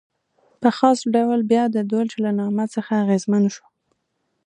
په 0.61 0.69
خاص 0.77 0.99
ډول 1.15 1.39
بیا 1.51 1.63
د 1.71 1.77
دولچ 1.91 2.11
له 2.23 2.31
نامه 2.39 2.65
څخه 2.75 2.91
اغېزمن 3.03 3.43
شو. 3.55 3.65